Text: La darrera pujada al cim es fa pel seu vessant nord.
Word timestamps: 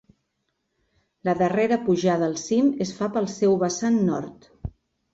La 1.29 1.35
darrera 1.43 1.79
pujada 1.85 2.31
al 2.31 2.35
cim 2.47 2.75
es 2.89 2.97
fa 3.03 3.13
pel 3.19 3.33
seu 3.39 3.57
vessant 3.67 4.05
nord. 4.13 4.53